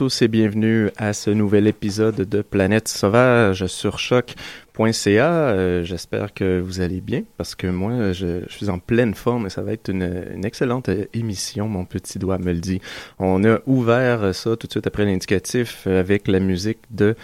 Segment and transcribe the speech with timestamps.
[0.00, 5.30] Tous et bienvenue à ce nouvel épisode de Planète Sauvage sur choc.ca.
[5.30, 9.50] Euh, J'espère que vous allez bien parce que moi, je, suis en pleine forme et
[9.50, 12.80] ça va être une, excellente émission, mon petit doigt me le dit.
[13.18, 17.14] On a ouvert ça tout de suite après l'indicatif avec la musique de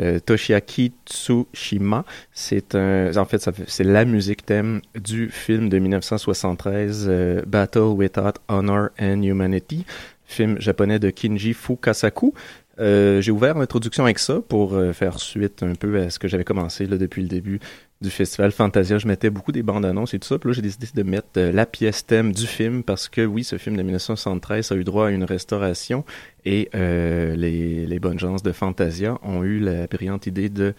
[0.00, 2.04] euh, Toshiaki Tsushima.
[2.32, 8.40] C'est un, en fait, c'est la musique thème du film de 1973, euh, Battle Without
[8.48, 9.86] Honor and Humanity
[10.26, 12.34] film japonais de Kinji Fukasaku.
[12.80, 16.26] Euh, j'ai ouvert l'introduction avec ça pour euh, faire suite un peu à ce que
[16.26, 17.60] j'avais commencé là, depuis le début
[18.00, 18.98] du festival Fantasia.
[18.98, 20.38] Je mettais beaucoup des bandes annonces et tout ça.
[20.38, 23.44] Puis là, j'ai décidé de mettre euh, la pièce thème du film parce que oui,
[23.44, 26.04] ce film de 1973 a eu droit à une restauration
[26.44, 30.74] et les, les bonnes gens de Fantasia ont eu la brillante idée de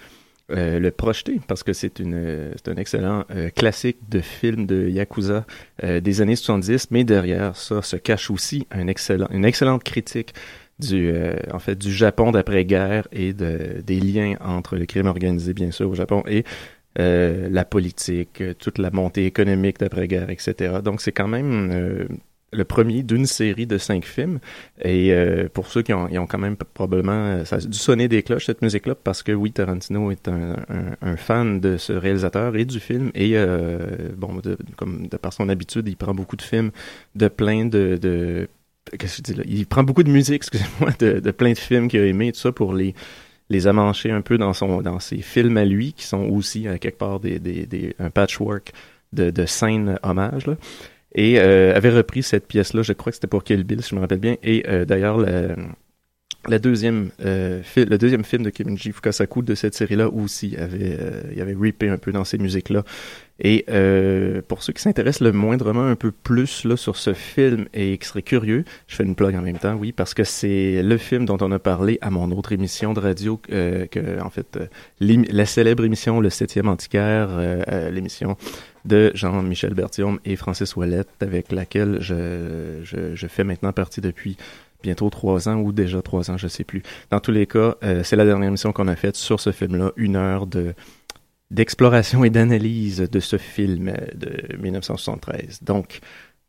[0.51, 4.88] euh, le projeter parce que c'est une c'est un excellent euh, classique de film de
[4.88, 5.44] yakuza
[5.83, 10.36] euh, des années 70 mais derrière ça se cache aussi un excellent une excellente critique
[10.77, 11.12] du
[11.51, 15.89] en fait du Japon d'après-guerre et de des liens entre le crime organisé bien sûr
[15.89, 16.44] au Japon et
[16.95, 22.07] la politique toute la montée économique d'après-guerre etc donc c'est quand même
[22.55, 24.39] le premier d'une série de cinq films.
[24.81, 27.77] Et euh, pour ceux qui ont, ils ont quand même probablement euh, ça a dû
[27.77, 30.55] sonner des cloches cette musique-là parce que oui, Tarantino est un,
[31.01, 33.11] un, fan de ce réalisateur et du film.
[33.15, 33.79] Et euh,
[34.17, 36.71] bon, de, comme de par son habitude, il prend beaucoup de films
[37.15, 38.47] de plein de, de
[38.97, 39.43] qu'est-ce que je dis là?
[39.47, 42.39] Il prend beaucoup de musique, excusez-moi, de, de plein de films qu'il a aimé tout
[42.39, 42.93] ça pour les
[43.49, 46.79] les amancher un peu dans son dans ses films à lui qui sont aussi à
[46.79, 48.73] quelque part des, des, des un patchwork
[49.13, 50.55] de, de scènes hommages là
[51.15, 53.95] et euh, avait repris cette pièce-là, je crois que c'était pour Kill Bill, si je
[53.95, 54.35] me rappelle bien.
[54.44, 55.56] Et euh, d'ailleurs, la,
[56.47, 61.21] la deuxième, euh, le deuxième film de Kiminji Fukasaku de cette série-là aussi avait, euh,
[61.33, 62.83] il avait ripé un peu dans ces musiques-là.
[63.39, 67.65] Et euh, pour ceux qui s'intéressent le moindrement un peu plus là sur ce film
[67.73, 70.83] et qui seraient curieux, je fais une plug en même temps, oui, parce que c'est
[70.83, 74.29] le film dont on a parlé à mon autre émission de radio, euh, que en
[74.29, 74.59] fait
[75.00, 77.29] la célèbre émission Le Septième Antiquaire,
[77.91, 78.38] l'émission
[78.85, 84.37] de Jean-Michel Berthiaume et Francis Ouellette, avec laquelle je, fais maintenant partie depuis
[84.83, 86.83] bientôt trois ans ou déjà trois ans, je sais plus.
[87.09, 89.91] Dans tous les cas, euh, c'est la dernière émission qu'on a faite sur ce film-là,
[89.95, 90.73] une heure de
[91.51, 95.61] d'exploration et d'analyse de ce film euh, de 1973.
[95.63, 95.99] Donc,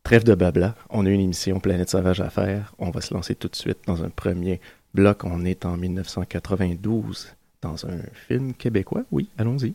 [0.02, 2.74] trêve de babla, on a une émission Planète Sauvage à faire.
[2.78, 4.60] On va se lancer tout de suite dans un premier
[4.94, 5.24] bloc.
[5.24, 7.98] On est en 1992 dans un
[8.28, 9.04] film québécois.
[9.10, 9.74] Oui, allons-y.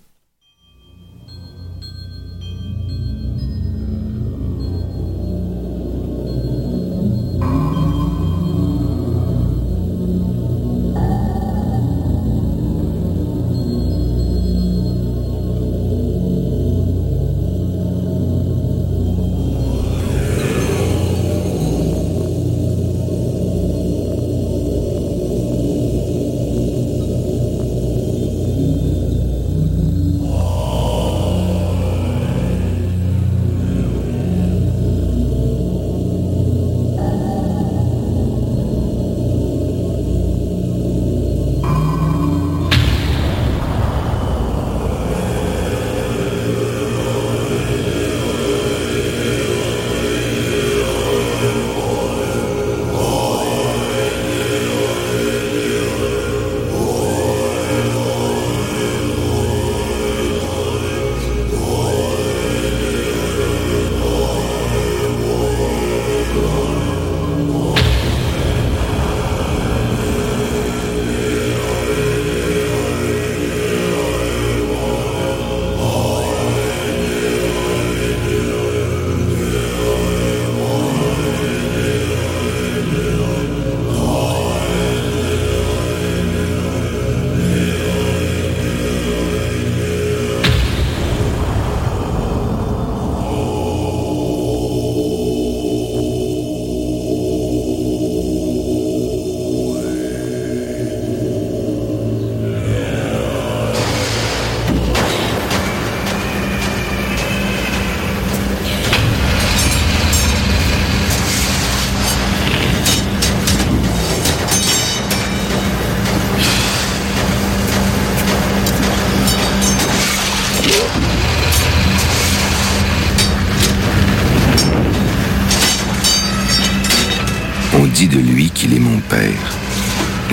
[128.07, 129.57] De lui qu'il est mon père.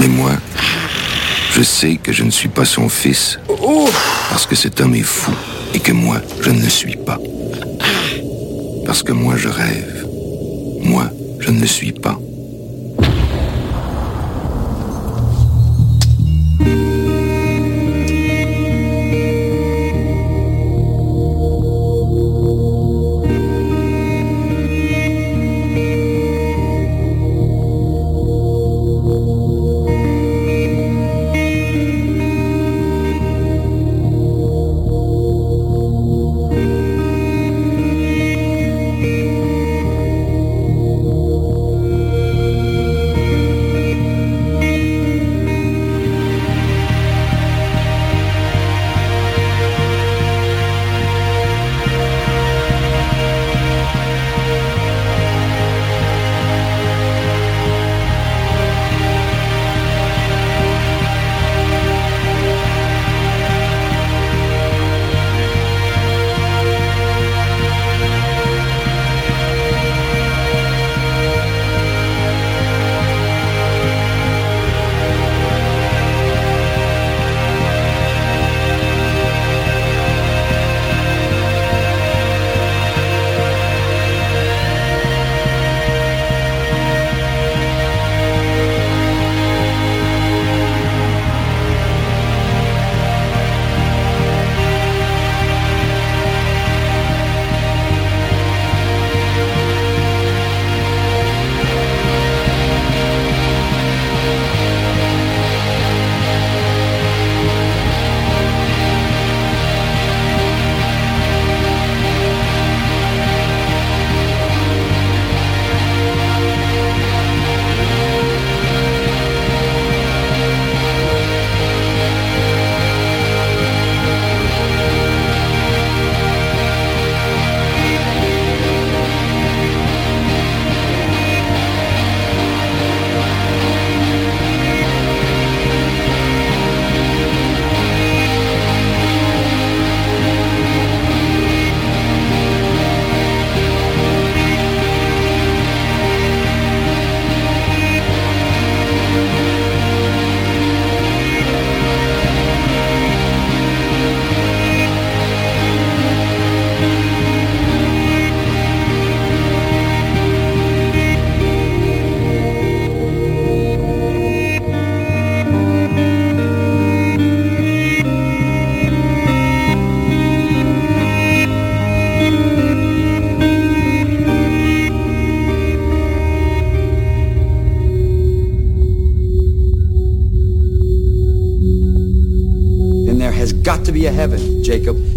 [0.01, 0.33] Mais moi,
[1.55, 3.39] je sais que je ne suis pas son fils,
[4.31, 5.33] parce que cet homme est fou,
[5.75, 7.19] et que moi, je ne le suis pas.
[8.87, 10.07] Parce que moi, je rêve.
[10.83, 12.19] Moi, je ne le suis pas.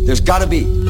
[0.05, 0.80] There's got to be.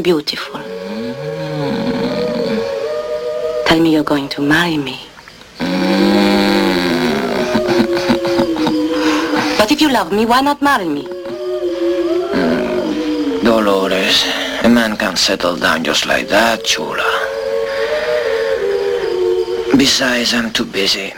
[0.00, 0.62] I'm beautiful.
[3.66, 4.98] Tell me you're going to marry me.
[9.58, 11.04] but if you love me, why not marry me?
[13.44, 14.24] Dolores,
[14.64, 17.04] a man can't settle down just like that, Chula.
[19.76, 21.12] Besides, I'm too busy.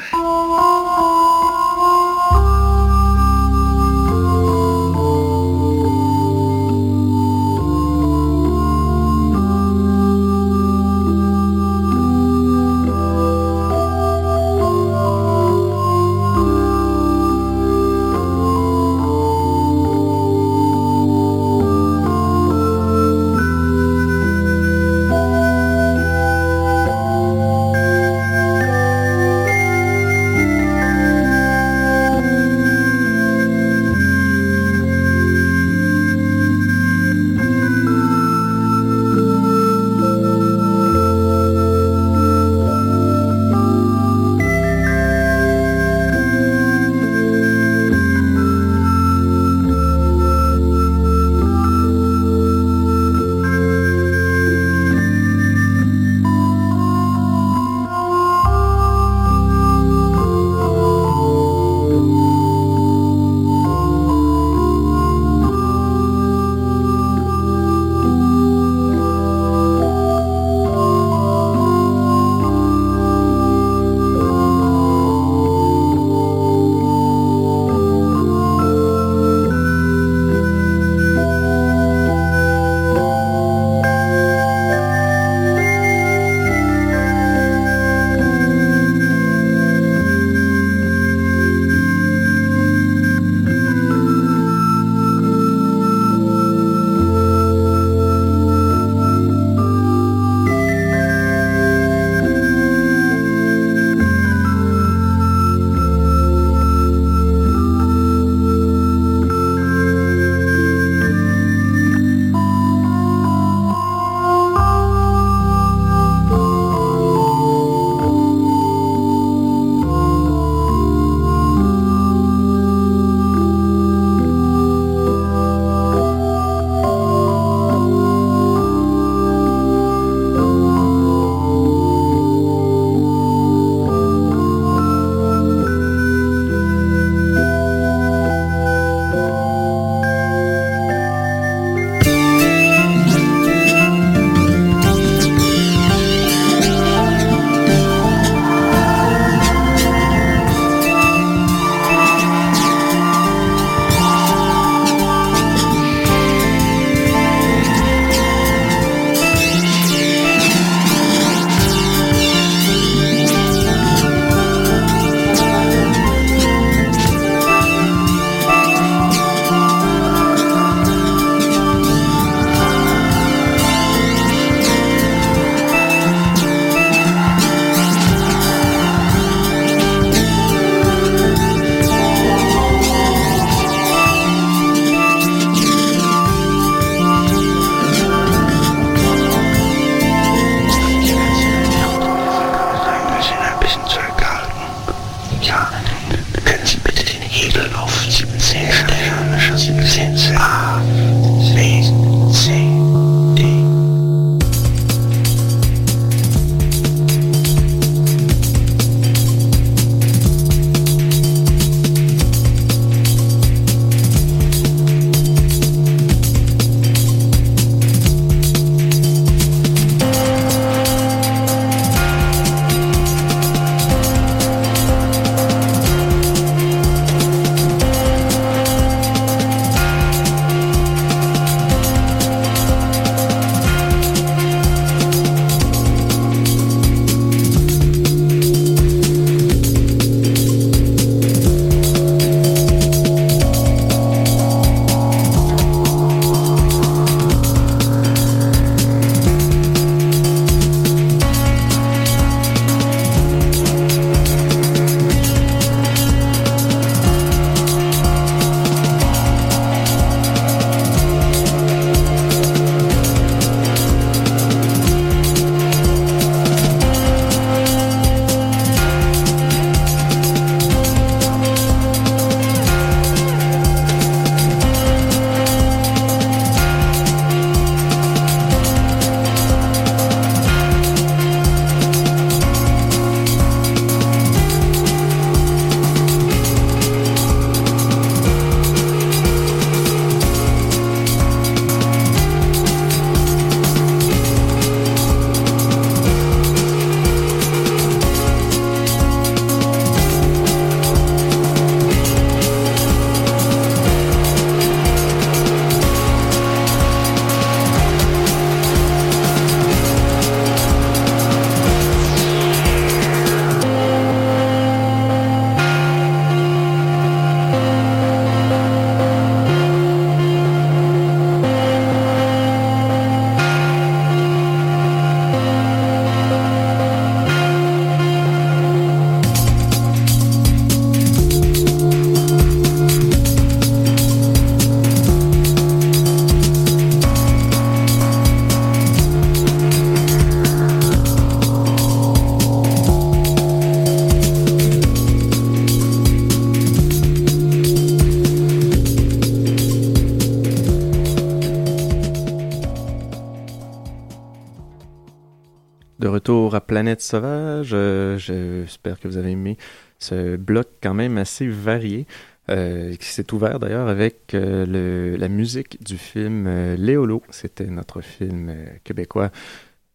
[356.83, 357.71] Planète Sauvage.
[357.75, 359.57] Euh, J'espère que vous avez aimé
[360.01, 362.09] ce bloc quand même assez varié.
[362.51, 367.23] Euh, qui s'est ouvert d'ailleurs avec euh, la musique du film euh, Léolo.
[367.31, 369.31] C'était notre film québécois.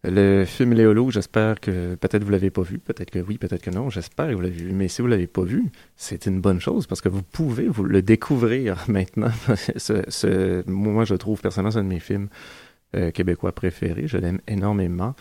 [0.05, 3.69] Le film Léolo, j'espère que peut-être vous l'avez pas vu, peut-être que oui, peut-être que
[3.69, 4.71] non, j'espère que vous l'avez vu.
[4.71, 5.65] Mais si vous l'avez pas vu,
[5.97, 9.31] c'est une bonne chose parce que vous pouvez vous le découvrir maintenant.
[9.75, 12.29] ce, ce, moi, je trouve personnellement c'est un de mes films
[13.13, 14.07] québécois préférés.
[14.07, 15.13] Je l'aime énormément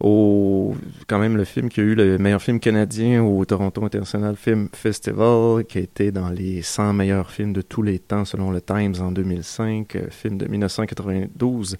[0.00, 0.74] au
[1.06, 4.68] quand même le film qui a eu le meilleur film canadien au Toronto International Film
[4.72, 8.60] Festival, qui a été dans les 100 meilleurs films de tous les temps selon le
[8.60, 11.76] Times en 2005, euh, film de 1992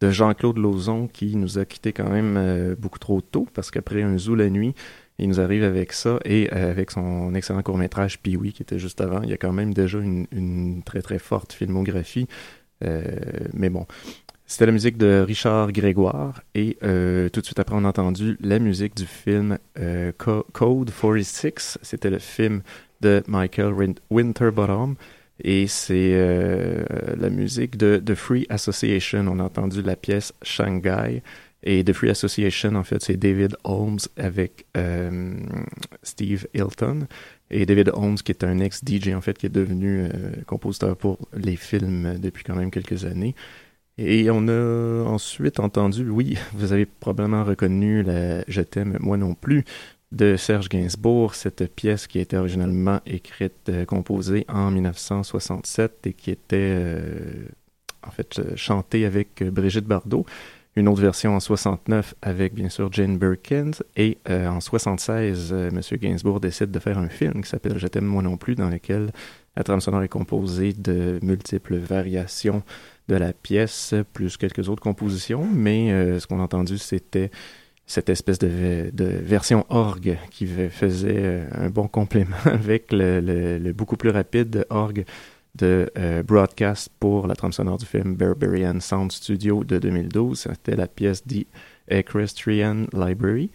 [0.00, 4.02] de Jean-Claude Lauzon qui nous a quitté quand même euh, beaucoup trop tôt parce qu'après
[4.02, 4.74] un zoo la nuit,
[5.18, 9.00] il nous arrive avec ça et euh, avec son excellent court-métrage Pee-Wee qui était juste
[9.00, 12.26] avant, il y a quand même déjà une, une très très forte filmographie.
[13.52, 13.84] Mais bon,
[14.50, 18.36] c'était la musique de Richard Grégoire et euh, tout de suite après on a entendu
[18.40, 21.78] la musique du film euh, Co Code 46.
[21.82, 22.62] C'était le film
[23.00, 23.72] de Michael
[24.10, 24.96] Winterbottom
[25.44, 26.82] et c'est euh,
[27.16, 29.24] la musique de The Free Association.
[29.28, 31.22] On a entendu la pièce Shanghai
[31.62, 35.32] et The Free Association en fait c'est David Holmes avec euh,
[36.02, 37.06] Steve Hilton
[37.52, 40.08] et David Holmes qui est un ex-DJ en fait qui est devenu
[40.48, 43.36] compositeur pour les films depuis quand même quelques années.
[44.02, 49.34] Et on a ensuite entendu, oui, vous avez probablement reconnu la Je t'aime, moi non
[49.34, 49.66] plus,
[50.10, 56.30] de Serge Gainsbourg, cette pièce qui était originalement écrite, euh, composée en 1967 et qui
[56.30, 57.44] était euh,
[58.02, 60.24] en fait chantée avec Brigitte Bardot.
[60.76, 65.70] Une autre version en 69 avec bien sûr Jane Birkins et euh, en 76, euh,
[65.72, 68.68] Monsieur Gainsbourg décide de faire un film qui s'appelle Je t'aime moi non plus, dans
[68.68, 69.10] lequel
[69.56, 72.62] la trame sonore est composée de multiples variations
[73.10, 77.30] de la pièce, plus quelques autres compositions, mais euh, ce qu'on a entendu, c'était
[77.86, 84.10] cette espèce de, version orgue qui faisait euh, un bon complément avec le, beaucoup plus
[84.10, 85.04] rapide orgue
[85.56, 90.46] de euh, broadcast pour la trame sonore du film Barbarian Sound Studio de 2012.
[90.48, 91.46] C'était la pièce The
[91.88, 93.50] Equestrian Library.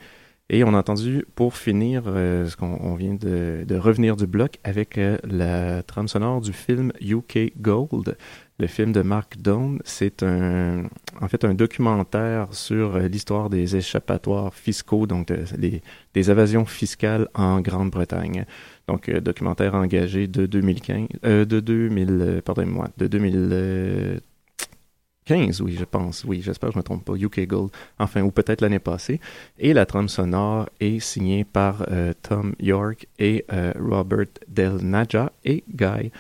[0.49, 5.81] Et on a entendu, pour finir, ce qu'on vient de, revenir du bloc avec la
[5.81, 8.15] trame sonore du film UK Gold,
[8.57, 10.83] le film de Mark Down, c'est un,
[11.21, 15.81] en fait un documentaire sur euh, l'histoire des échappatoires fiscaux, donc de, les,
[16.13, 18.45] des évasions fiscales en Grande-Bretagne.
[18.87, 25.83] Donc euh, documentaire engagé de 2015, euh, de 2000, euh, pardonnez-moi, de 2015, oui, je
[25.83, 29.19] pense, oui, j'espère que je me trompe pas, UK Gold, enfin, ou peut-être l'année passée.
[29.57, 33.45] Et la trame sonore est signée par euh, Tom York et
[33.77, 36.11] Robert Del Naja et Guy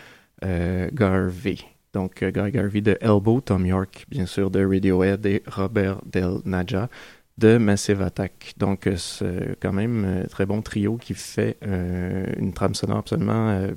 [0.91, 1.74] Garvey.
[1.95, 6.39] Donc, euh, Guy Garvey de Elbow, Tom York, bien sûr, de Radiohead et Robert Del
[6.43, 6.89] Naja
[7.37, 8.53] de Massive Attack.
[8.57, 12.97] Donc, euh, c'est quand même un très bon trio qui fait euh, une trame sonore
[12.97, 13.71] absolument euh,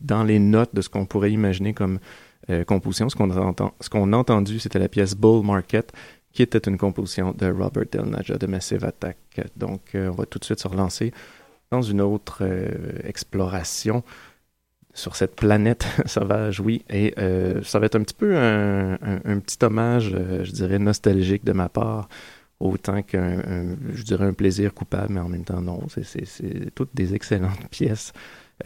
[0.00, 1.98] dans les notes de ce qu'on pourrait imaginer comme
[2.48, 3.08] euh, composition.
[3.08, 5.92] Ce qu'on a, ce qu'on a entendu, c'était la pièce Bull Market,
[6.30, 9.18] qui était une composition de Robert Del Naja de Massive Attack.
[9.56, 11.12] Donc, on va tout de suite se relancer
[11.72, 12.44] dans une autre
[13.02, 14.04] exploration
[14.98, 16.84] sur cette planète sauvage, oui.
[16.90, 20.78] Et euh, ça va être un petit peu un, un, petit hommage, euh, je dirais,
[20.78, 22.08] nostalgique de ma part,
[22.60, 25.86] autant qu'un, je dirais, un plaisir coupable, mais en même temps, non.
[25.88, 28.12] C'est toutes des excellentes pièces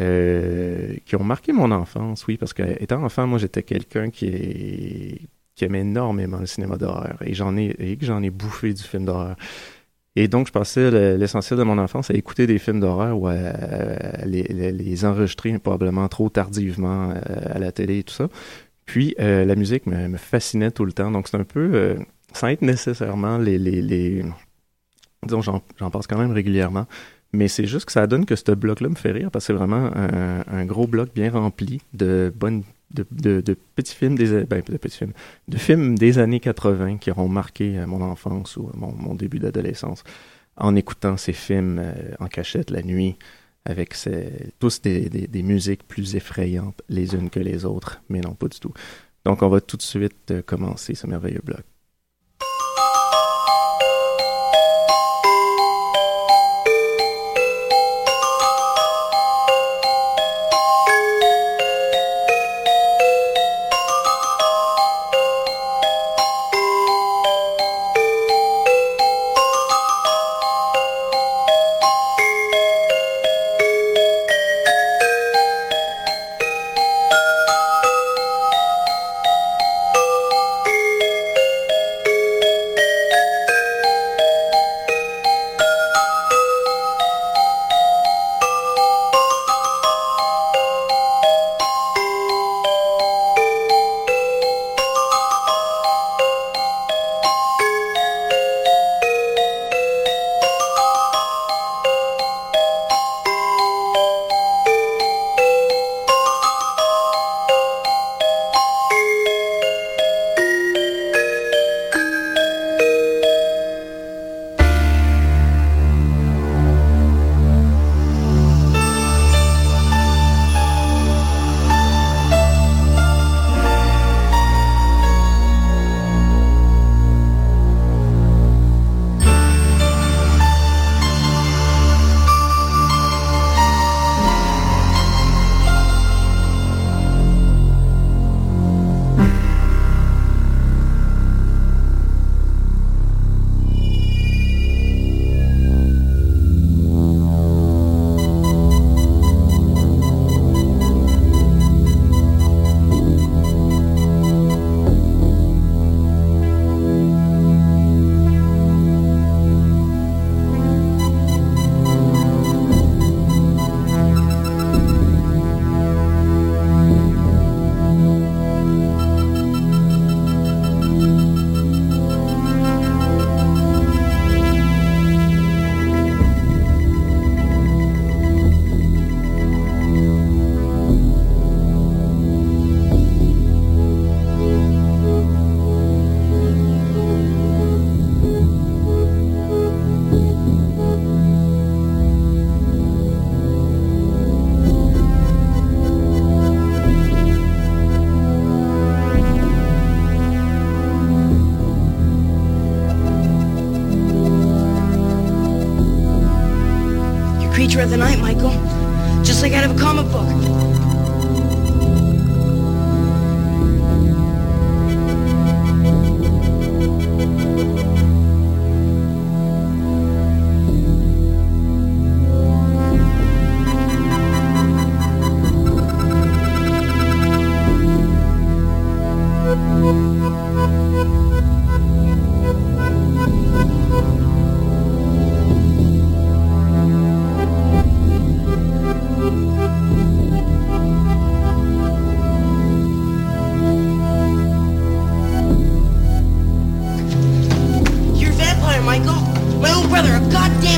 [0.00, 4.26] euh, qui ont marqué mon enfance, oui, parce que étant enfant, moi, j'étais quelqu'un qui
[4.26, 5.20] est
[5.54, 8.82] qui aimait énormément le cinéma d'horreur et j'en ai et que j'en ai bouffé du
[8.82, 9.36] film d'horreur.
[10.14, 13.34] Et donc, je passais l'essentiel de mon enfance à écouter des films d'horreur ou à,
[14.26, 18.28] les, enregistrer probablement trop tardivement euh, à la télé et tout ça.
[18.84, 21.10] Puis, euh, la musique me, me, fascinait tout le temps.
[21.10, 21.96] Donc, c'est un peu, euh,
[22.34, 23.58] sans être nécessairement les...
[23.58, 24.24] les, les
[25.24, 26.86] disons, j'en passe quand même régulièrement.
[27.32, 29.58] Mais c'est juste que ça donne que ce bloc-là me fait rire parce que c'est
[29.58, 34.44] vraiment un, un, gros bloc bien rempli de bonnes de, de, de, petits films des
[34.44, 35.12] ben, de petits films
[35.48, 39.38] de films des années 80 qui auront marqué euh, mon enfance ou mon, mon début
[39.38, 40.04] d'adolescence
[40.56, 43.16] en écoutant ces films euh, en cachette la nuit
[43.64, 43.94] avec
[44.58, 48.48] tous des, des, des, musiques plus effrayantes les unes que les autres mais non pas
[48.48, 48.72] du tout.
[49.24, 51.64] Donc on va tout de suite euh, commencer ce merveilleux bloc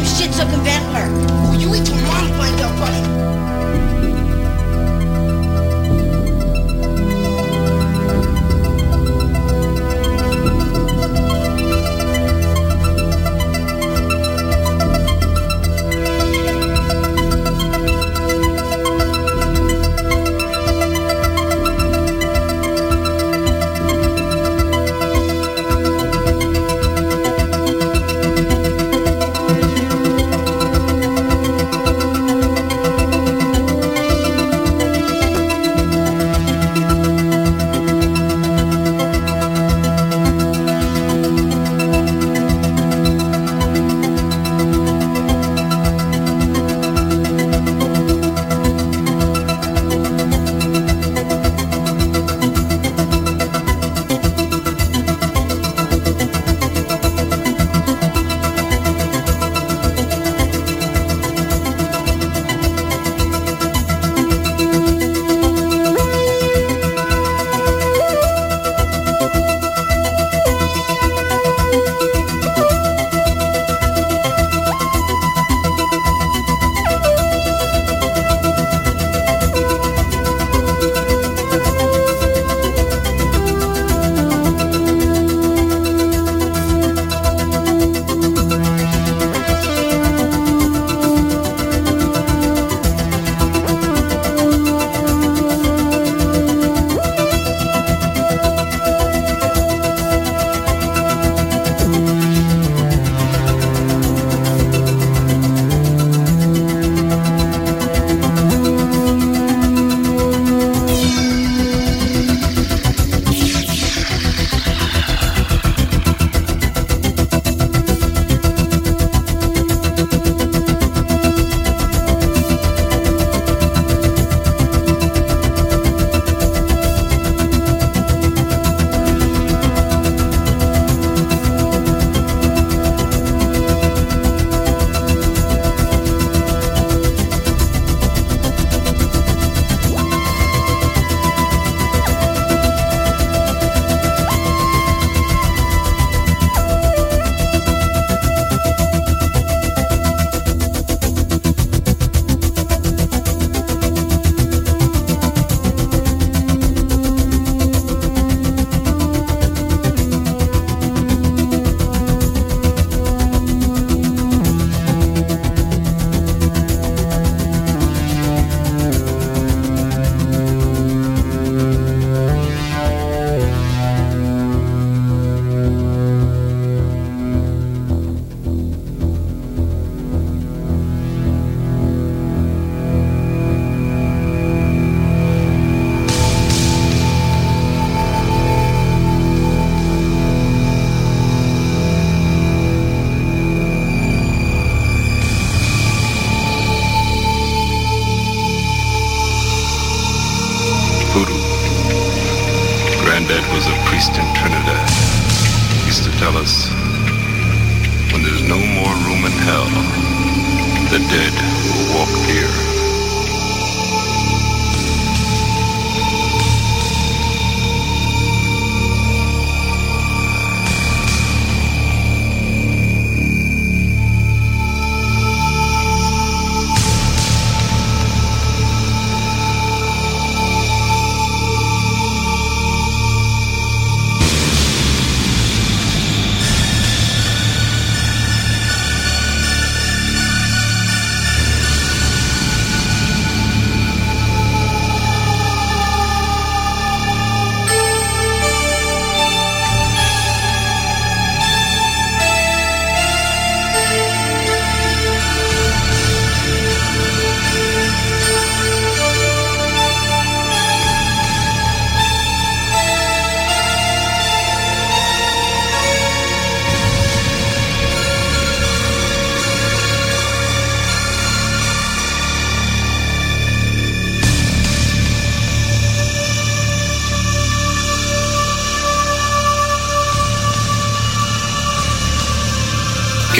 [0.04, 1.33] shit's a Ventler.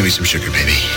[0.05, 0.94] Give me some sugar, baby.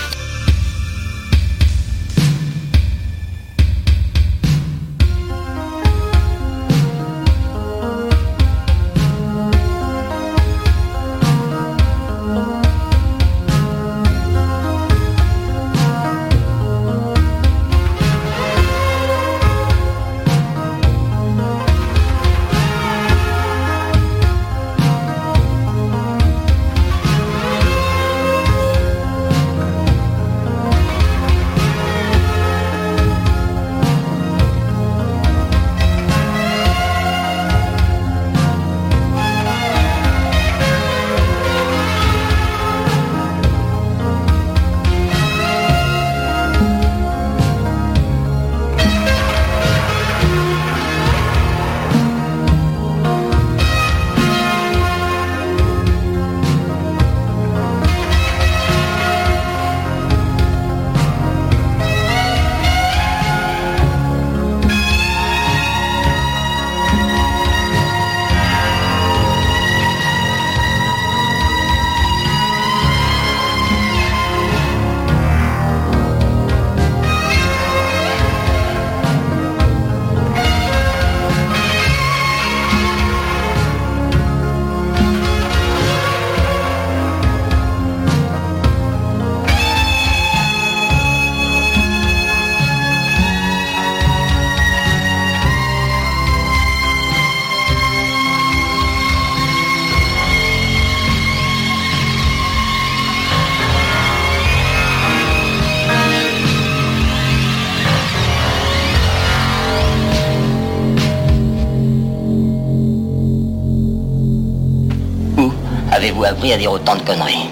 [116.53, 117.49] À dire autant de conneries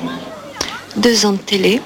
[0.96, 1.82] Deux ans de télé.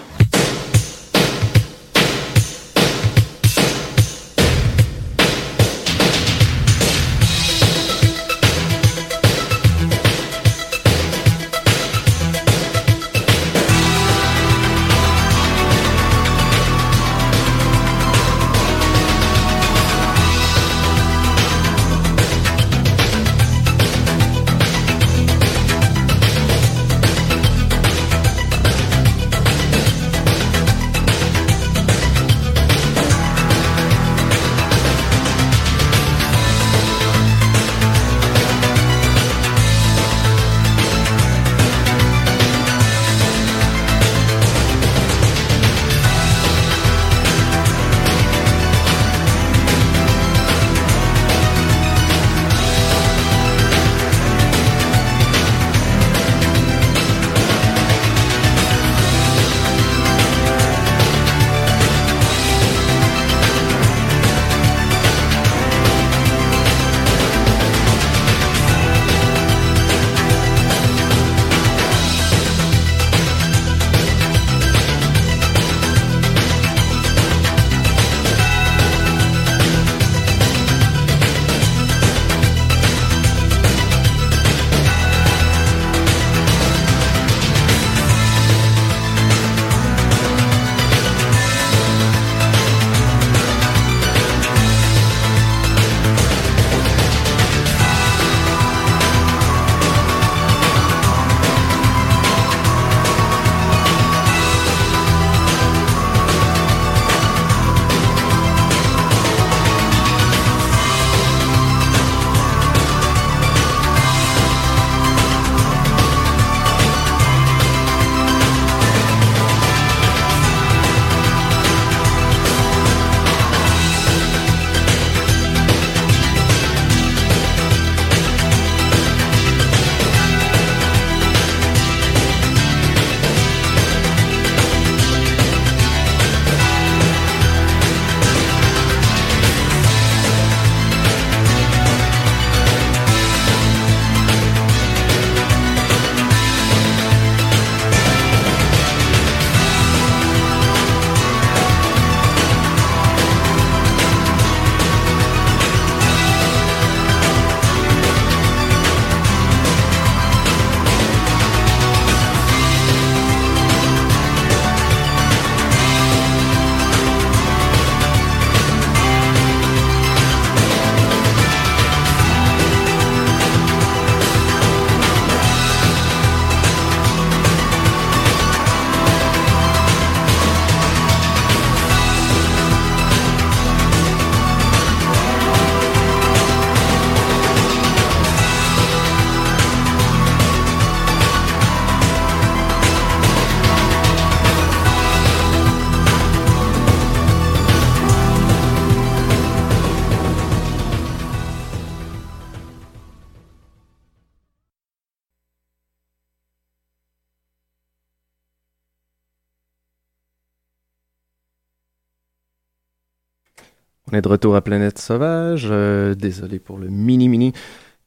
[214.22, 215.68] De retour à Planète Sauvage.
[215.70, 217.54] Euh, désolé pour le mini-mini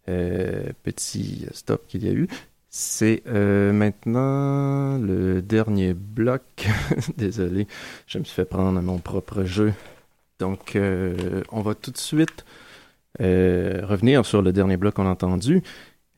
[0.09, 2.29] euh, petit stop qu'il y a eu.
[2.69, 6.43] C'est euh, maintenant le dernier bloc.
[7.17, 7.67] désolé,
[8.07, 9.73] je me suis fait prendre à mon propre jeu.
[10.39, 10.77] Donc,
[11.53, 12.45] on va tout de suite
[13.21, 15.63] revenir sur le dernier bloc qu'on a entendu.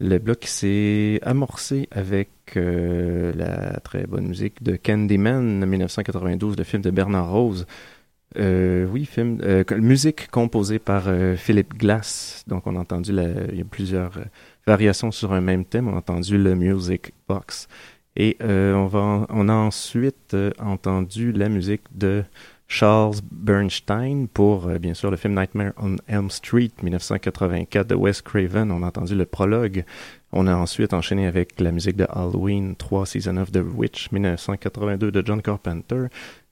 [0.01, 6.91] Le bloc s'est amorcé avec la très bonne musique de Candyman 1992, le film de
[6.91, 7.67] Bernard Rose.
[8.37, 12.45] Euh, oui, film, euh, musique composée par euh, Philippe Glass.
[12.47, 14.24] Donc, on a entendu, la, il y a plusieurs euh,
[14.66, 15.89] variations sur un même thème.
[15.89, 17.68] On a entendu le Music Box.
[18.16, 22.24] Et euh, on, va, on a ensuite entendu la musique de
[22.66, 28.70] Charles Bernstein pour, bien sûr, le film Nightmare on Elm Street 1984 de Wes Craven.
[28.70, 29.85] On a entendu le prologue.
[30.32, 35.11] On a ensuite enchaîné avec la musique de Halloween 3 Season of the Witch 1982
[35.12, 36.07] de John Carpenter.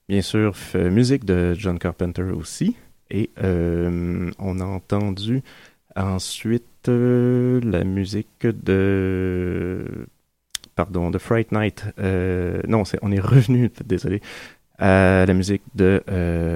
[0.08, 2.76] Bien sûr, musique de John Carpenter aussi.
[3.12, 5.42] Et euh, on a entendu
[5.94, 10.06] ensuite euh, la musique de...
[10.74, 11.84] Pardon, de Fright Night.
[11.98, 14.22] Euh, non, on est revenu, désolé,
[14.78, 16.02] à la musique de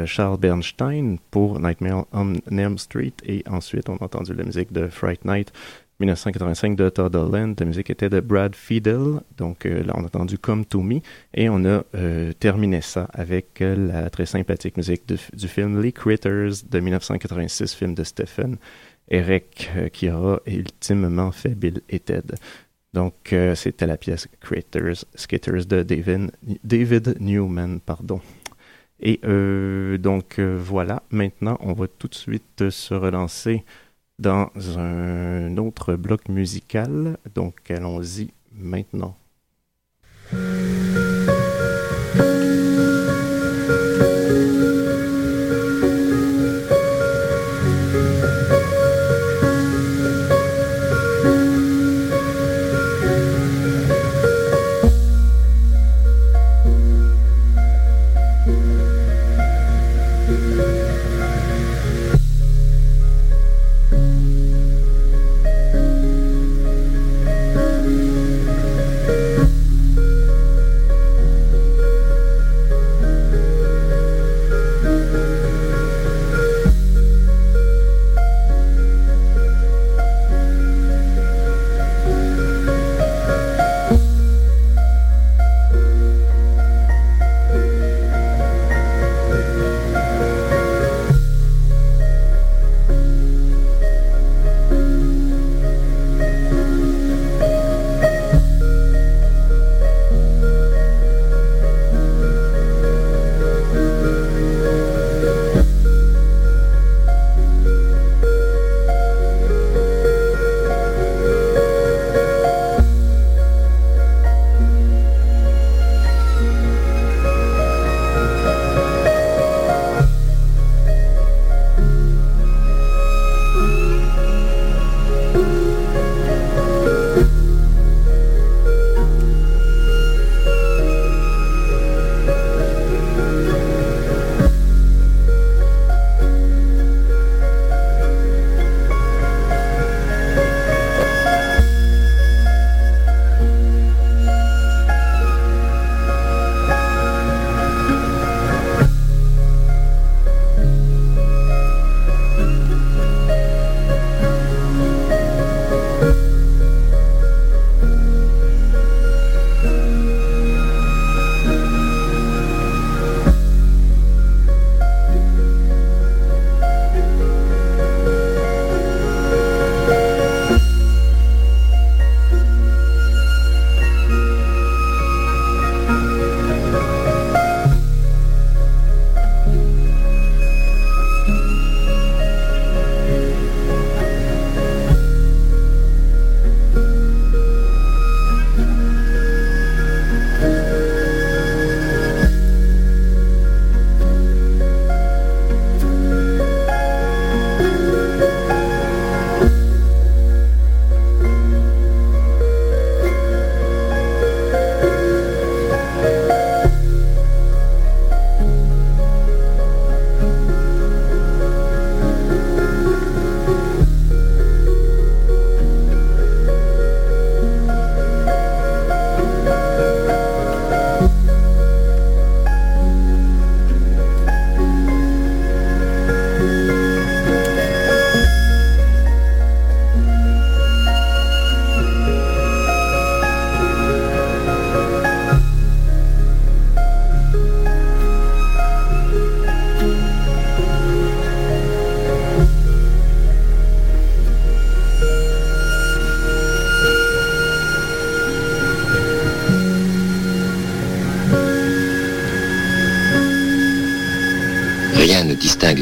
[0.07, 3.13] Charles Bernstein pour Nightmare on Elm Street.
[3.27, 5.53] Et ensuite, on a entendu la musique de Fright Night
[5.99, 7.55] 1985 de Todd Holland.
[7.59, 9.21] La musique était de Brad Fiedel.
[9.39, 11.01] Donc euh, là, on a entendu Come to Me.
[11.33, 15.93] Et on a euh, terminé ça avec euh, la très sympathique musique du film Les
[15.93, 18.59] Critters de 1986, film de Stephen
[19.09, 22.35] Eric, qui aura ultimement fait Bill et Ted.
[22.93, 26.33] Donc c'était la pièce Critters, Skitters de David,
[26.65, 27.79] David Newman.
[27.79, 28.21] pardon.
[28.99, 29.21] Et
[29.99, 33.65] donc voilà, maintenant on va tout de suite se relancer
[34.19, 37.19] dans un autre bloc musical.
[37.35, 39.17] Donc allons-y maintenant.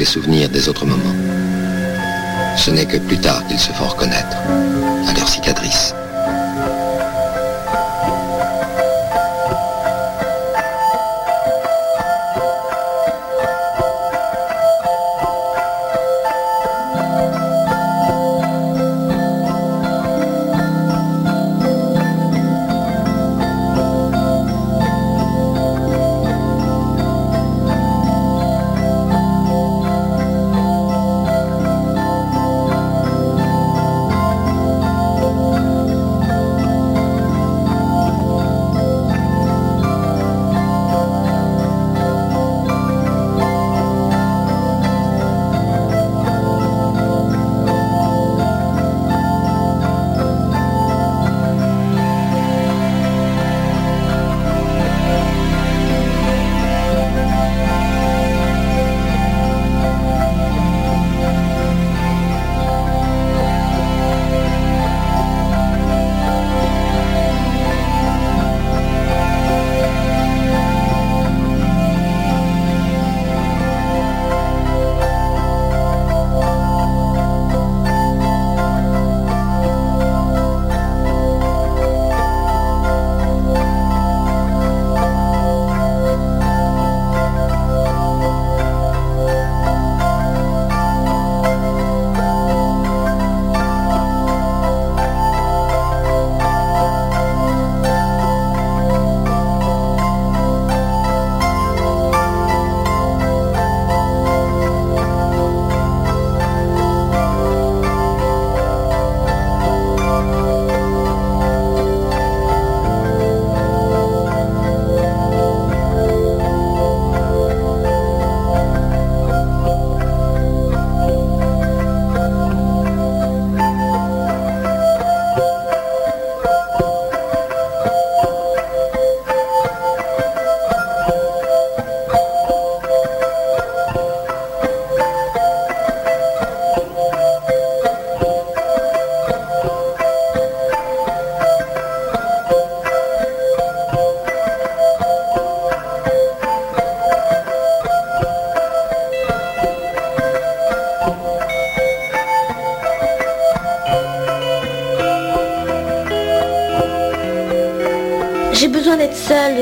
[0.05, 1.15] Souvenirs des autres moments.
[2.57, 4.37] Ce n'est que plus tard qu'ils se font reconnaître,
[5.07, 5.93] à leur cicatrice.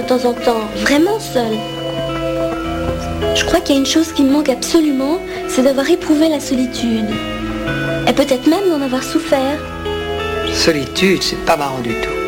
[0.03, 1.57] Temps en temps, vraiment seule.
[3.35, 6.39] Je crois qu'il y a une chose qui me manque absolument, c'est d'avoir éprouvé la
[6.39, 7.09] solitude.
[8.07, 9.59] Et peut-être même d'en avoir souffert.
[10.53, 12.22] Solitude, c'est pas marrant du tout.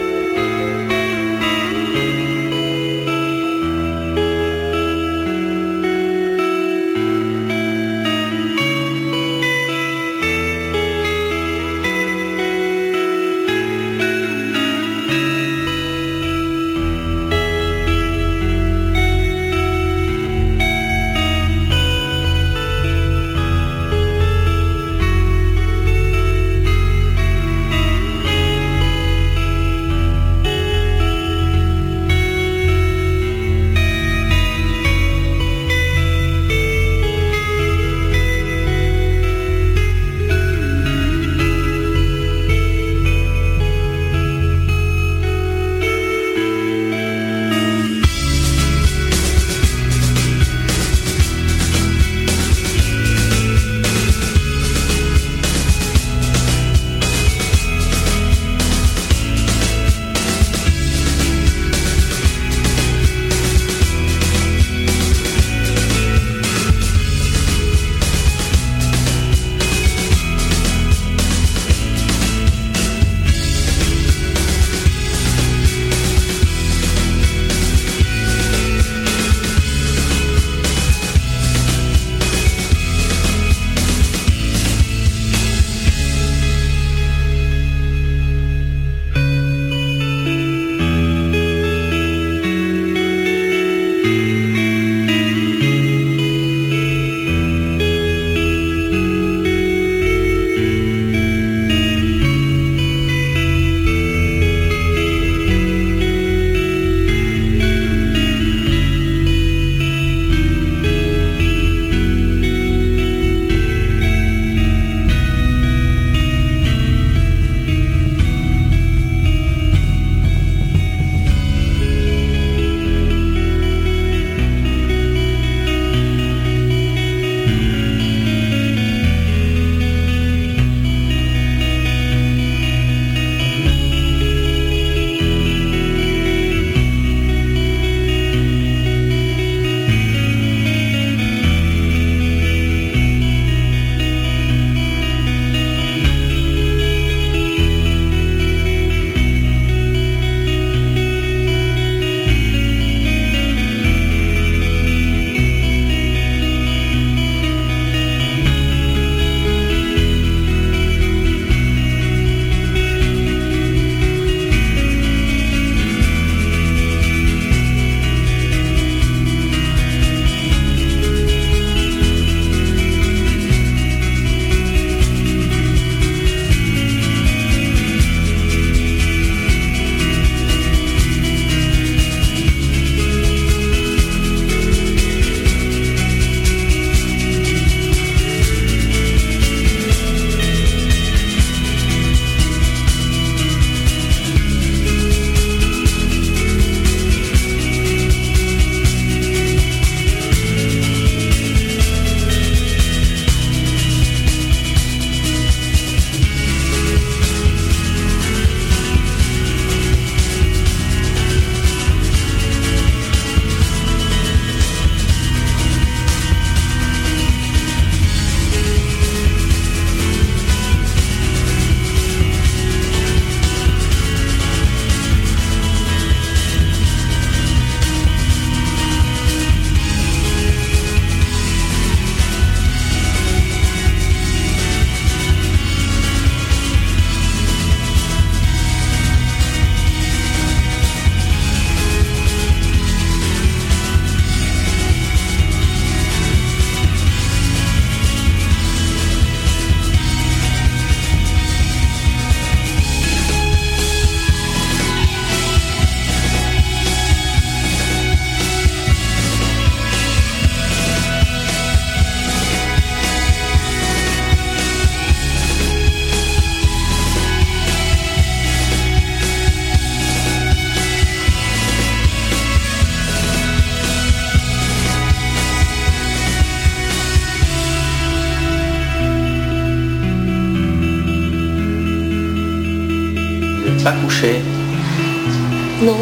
[285.82, 285.98] Non.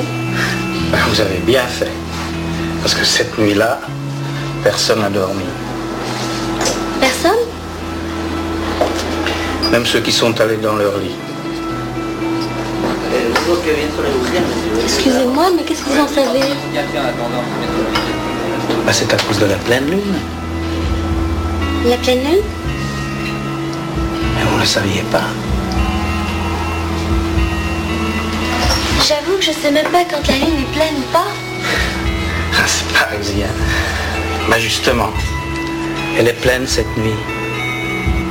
[0.91, 1.91] Ben, vous avez bien fait.
[2.82, 3.80] Parce que cette nuit-là,
[4.63, 5.43] personne n'a dormi.
[7.01, 7.43] Personne?
[9.71, 11.15] Même ceux qui sont allés dans leur lit.
[14.84, 16.39] Excusez-moi, mais qu'est-ce que vous en savez?
[18.86, 20.15] Ben, c'est à cause de la pleine lune.
[21.86, 22.43] La pleine lune?
[24.36, 25.28] Mais vous ne le saviez pas.
[29.05, 31.27] J'avoue que je sais même pas quand la lune est pleine ou pas.
[32.53, 33.47] Ah, c'est parisien.
[34.49, 35.09] Ben justement,
[36.17, 37.11] elle est pleine cette nuit.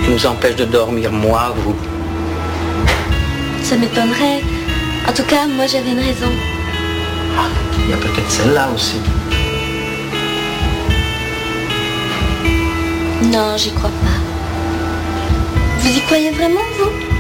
[0.03, 1.77] Elle nous empêche de dormir, moi, vous.
[3.63, 4.41] Ça m'étonnerait.
[5.07, 6.33] En tout cas, moi j'avais une raison.
[7.37, 7.51] Ah,
[7.85, 8.97] il y a peut-être celle-là aussi.
[13.25, 14.21] Non, j'y crois pas.
[15.81, 17.12] Vous y croyez vraiment, vous?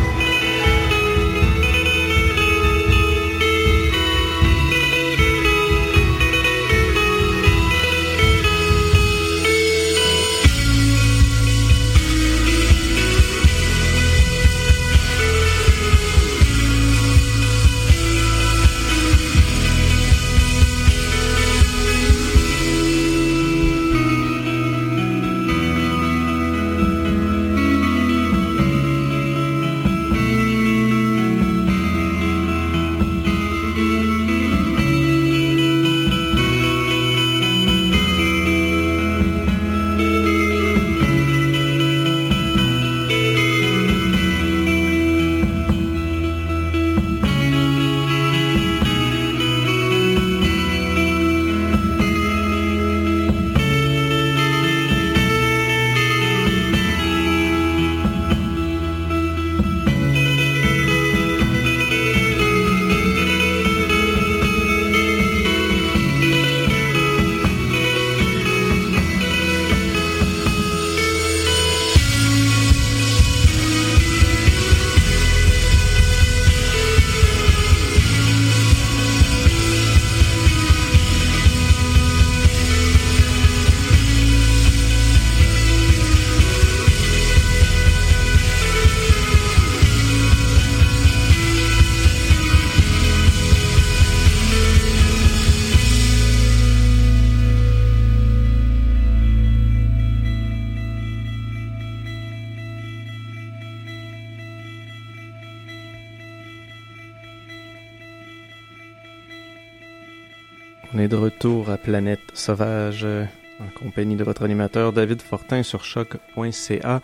[110.94, 115.84] On est de retour à Planète Sauvage en compagnie de votre animateur David Fortin sur
[115.84, 117.00] choc.ca.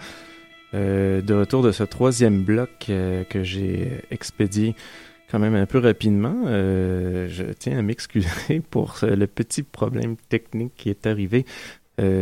[0.74, 4.74] Euh, de retour de ce troisième bloc euh, que j'ai expédié
[5.30, 6.44] quand même un peu rapidement.
[6.46, 11.46] Euh, je tiens à m'excuser pour le petit problème technique qui est arrivé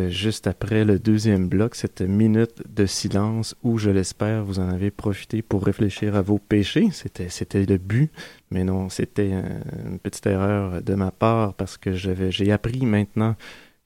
[0.09, 4.91] juste après le deuxième bloc, cette minute de silence où, je l'espère, vous en avez
[4.91, 6.89] profité pour réfléchir à vos péchés.
[6.93, 8.11] C'était le but,
[8.51, 13.37] mais non, c'était une petite erreur de ma part parce que j'ai appris maintenant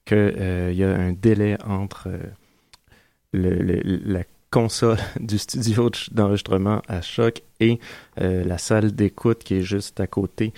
[0.05, 7.41] qu'il euh, y a un délai entre euh, la console du studio d'enregistrement à choc
[7.59, 7.79] et
[8.19, 10.53] euh, la salle d'écoute qui est juste à côté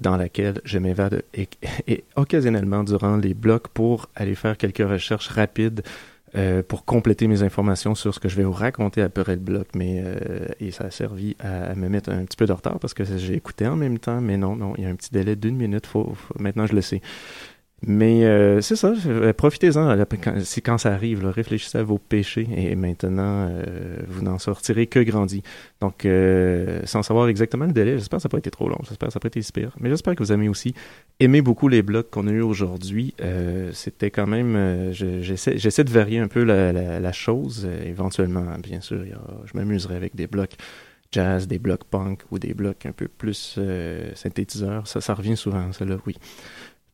[0.00, 5.82] dans laquelle je m'évade et, occasionnellement durant les blocs pour aller faire quelques recherches rapides
[6.36, 9.68] euh, pour compléter mes informations sur ce que je vais vous raconter après le bloc,
[9.74, 12.92] mais euh, et ça a servi à, me mettre un petit peu de retard parce
[12.92, 15.36] que j'ai écouté en même temps, mais non, non, il y a un petit délai
[15.36, 17.02] d'une minute, faut, faut, maintenant je le sais.
[17.86, 18.94] Mais euh, c'est ça,
[19.36, 19.94] profitez-en
[20.42, 24.86] c'est quand ça arrive, là, réfléchissez à vos péchés et maintenant euh, vous n'en sortirez
[24.86, 25.42] que grandi.
[25.80, 28.78] Donc euh, sans savoir exactement le délai, j'espère que ça n'a pas été trop long,
[28.88, 30.74] j'espère que ça n'a pas été si pire, mais j'espère que vous avez aussi.
[31.20, 33.14] Aimé beaucoup les blocs qu'on a eu aujourd'hui.
[33.20, 38.46] Euh, C'était quand même, j'essaie j'essaie de varier un peu la, la, la chose, éventuellement
[38.62, 40.54] bien sûr, a, je m'amuserai avec des blocs
[41.12, 43.58] jazz, des blocs punk ou des blocs un peu plus
[44.14, 46.16] synthétiseurs, ça, ça revient souvent, ça là, oui.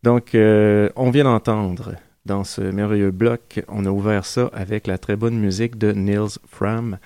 [0.02, 1.94] Donc, euh, on vient d'entendre
[2.24, 6.38] dans ce merveilleux bloc, on a ouvert ça avec la très bonne musique de Nils
[6.48, 6.98] Fram.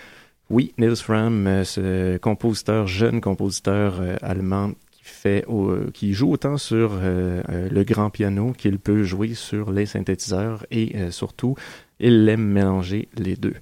[0.48, 5.44] Oui, Nils Fram, euh, ce compositeur, jeune compositeur euh, allemand qui fait,
[5.92, 11.56] qui joue autant sur le grand piano qu'il peut jouer sur les synthétiseurs et surtout,
[12.00, 13.52] il aime mélanger les deux.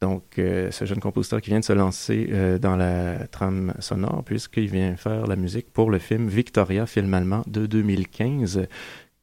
[0.00, 4.22] Donc, euh, ce jeune compositeur qui vient de se lancer euh, dans la trame sonore,
[4.24, 8.66] puisqu'il vient faire la musique pour le film Victoria, film allemand de 2015,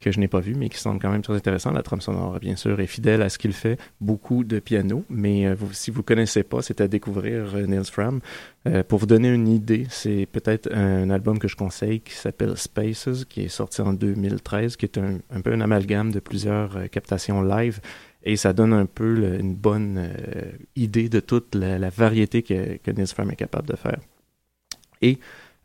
[0.04, 1.72] que je n'ai pas vu, mais qui semble quand même très intéressant.
[1.72, 5.48] La trame sonore, bien sûr, est fidèle à ce qu'il fait, beaucoup de piano, mais
[5.48, 8.20] euh, vous, si vous connaissez pas, c'est à découvrir euh, Nils Fram.
[8.68, 12.58] Euh, pour vous donner une idée, c'est peut-être un, album que je conseille qui s'appelle
[12.58, 16.78] Spaces, qui est sorti en 2013, qui est un, un peu un amalgame de plusieurs
[16.78, 17.80] euh, captations live,
[18.24, 22.92] et ça donne un peu une bonne euh, idée de toute la, variété que, que
[23.32, 24.00] est capable de faire.
[25.02, 25.20] Et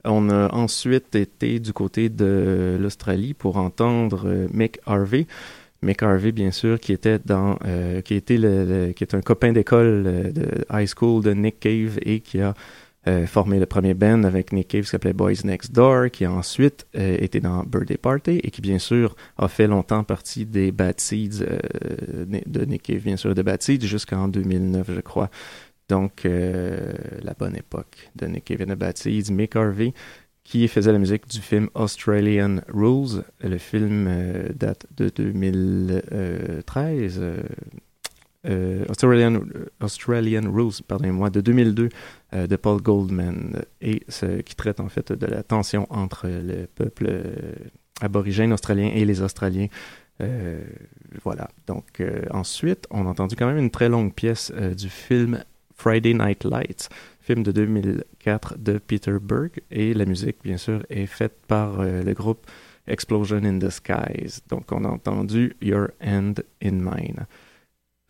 [0.05, 5.27] on a ensuite été du côté de l'Australie pour entendre euh, Mick Harvey.
[5.83, 9.21] Mick Harvey, bien sûr, qui était dans, euh, qui était le, le- qui est un
[9.21, 12.55] copain d'école euh, de high school de Nick Cave et qui a
[13.07, 16.33] euh, formé le premier band avec Nick Cave qui s'appelait Boys Next Door, qui a
[16.33, 20.73] ensuite euh, été dans Birthday Party et qui, bien sûr, a fait longtemps partie des
[20.73, 25.31] Bad Seeds euh, de Nick Cave, bien sûr, de Bad Seeds jusqu'en 2009, je crois.
[25.89, 26.93] Donc, euh,
[27.23, 29.33] la bonne époque de Nick Cave and the Bad Seeds.
[29.33, 29.95] Mick Harvey,
[30.45, 33.23] qui faisait la musique du film Australian Rules.
[33.43, 34.09] Le film
[34.55, 37.21] date de 2013.
[37.21, 37.43] euh,
[38.47, 39.41] euh, Australian,
[39.81, 41.89] Australian Rules, pardonnez-moi, de 2002 euh,
[42.33, 47.07] de Paul Goldman, et ce, qui traite en fait de la tension entre le peuple
[47.09, 47.55] euh,
[48.01, 49.69] aborigène australien et les Australiens.
[50.21, 50.63] Euh,
[51.23, 51.49] voilà.
[51.67, 55.45] Donc euh, ensuite, on a entendu quand même une très longue pièce euh, du film
[55.75, 56.89] Friday Night Lights,
[57.21, 62.03] film de 2004 de Peter Berg, et la musique, bien sûr, est faite par euh,
[62.03, 62.47] le groupe
[62.87, 64.41] Explosion in the Skies.
[64.49, 67.27] Donc on a entendu Your Hand in Mine.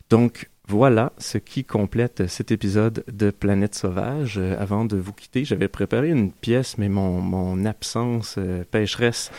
[0.09, 4.37] Donc voilà ce qui complète cet épisode de Planète Sauvage.
[4.37, 9.33] Euh, avant de vous quitter, j'avais préparé une pièce, mais mon, absence euh, pécheresse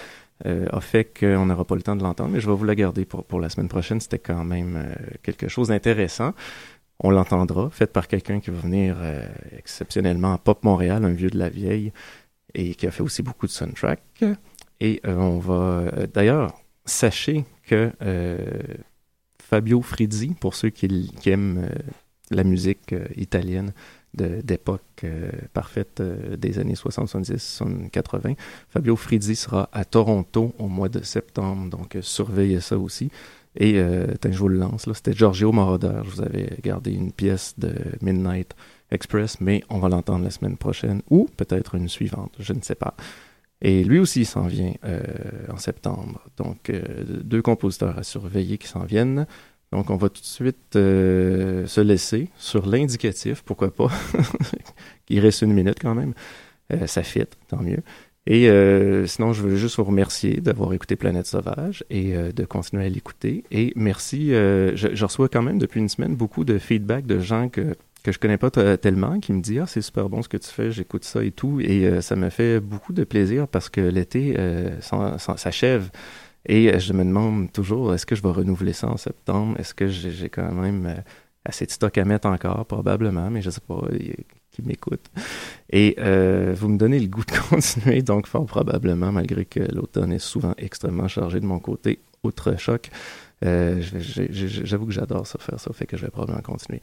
[0.47, 2.73] euh, a fait qu'on n'aura pas le temps de l'entendre, mais je vais vous la
[2.73, 4.01] garder pour, la semaine prochaine.
[4.01, 6.33] C'était quand même euh, quelque chose d'intéressant.
[6.99, 8.97] On l'entendra, fait par quelqu'un qui va venir
[9.55, 11.93] exceptionnellement à Pop Montréal, un vieux de la vieille,
[12.55, 14.01] et qui a fait aussi beaucoup de soundtrack.
[14.81, 15.91] Et on va...
[16.13, 17.93] D'ailleurs, sachez que
[19.49, 21.69] Fabio Frizzi, pour ceux qui, aiment euh,
[22.31, 23.73] la musique euh, italienne
[24.13, 28.33] d'époque euh, parfaite des années 60, 70, 80,
[28.69, 33.11] Fabio Frizzi sera à Toronto au mois de septembre, donc euh, surveillez ça aussi.
[33.55, 37.73] Et je vous le lance, c'était Giorgio Moroder, je vous avais gardé une pièce de
[37.99, 38.55] Midnight
[38.91, 42.75] Express, mais on va l'entendre la semaine prochaine, ou peut-être une suivante, je ne sais
[42.75, 42.95] pas.
[43.61, 45.01] Et lui aussi s'en vient euh,
[45.51, 46.23] en septembre.
[46.37, 46.81] Donc, euh,
[47.23, 49.27] deux compositeurs à surveiller qui s'en viennent.
[49.71, 53.91] Donc, on va tout de suite euh, se laisser sur l'indicatif, pourquoi pas.
[55.09, 56.13] Il reste une minute quand même.
[56.73, 57.81] Euh, ça fit, tant mieux.
[58.27, 62.45] Et euh, sinon, je veux juste vous remercier d'avoir écouté Planète Sauvage et euh, de
[62.45, 63.43] continuer à l'écouter.
[63.51, 67.49] Et merci, je, je reçois quand même depuis une semaine beaucoup de feedback de gens
[67.49, 70.37] que que je connais pas tellement, qui me dit ah c'est super bon ce que
[70.37, 73.69] tu fais, j'écoute ça et tout, et euh, ça me fait beaucoup de plaisir parce
[73.69, 75.89] que l'été euh, s'achève
[76.45, 79.73] et euh, je me demande toujours est-ce que je vais renouveler ça en septembre, est-ce
[79.73, 81.01] que j'ai quand même euh,
[81.45, 82.65] assez de stock à mettre encore?
[82.65, 83.81] Probablement, mais je sais pas
[84.51, 85.05] qui m'écoute.
[85.69, 90.11] Et euh, vous me donnez le goût de continuer, donc fort probablement, malgré que l'automne
[90.11, 92.89] est souvent extrêmement chargé de mon côté, outre choc.
[93.45, 96.81] Euh, J'avoue que j'adore ça, faire ça, fait que je vais probablement continuer.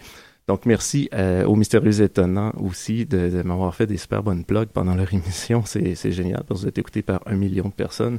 [0.49, 4.95] Donc, merci euh, aux Mystérieux Étonnants aussi de, m'avoir fait des super bonnes plugs pendant
[4.95, 5.63] leur émission.
[5.65, 8.19] C'est c'est génial parce que vous êtes écouté par un million de personnes.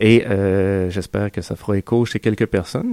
[0.00, 2.92] Et euh, j'espère que ça fera écho chez quelques personnes.